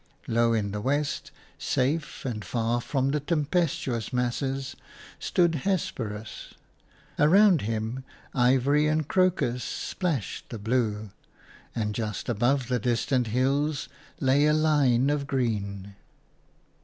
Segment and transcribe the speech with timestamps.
[0.25, 1.29] Low in the west,
[1.59, 4.75] safe and far from the tempestuous masses,
[5.19, 6.55] stood Hesperus;
[7.19, 8.03] around him,
[8.33, 11.11] ivory and crocus splashed the blue,
[11.75, 15.93] and just above the distant hills lay a line of green.